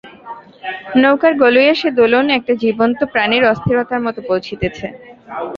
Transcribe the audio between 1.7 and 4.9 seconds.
সে দোলন একটা জীবন্ত প্রাণের অস্থিরতার মতো পৌঁছিতেছে।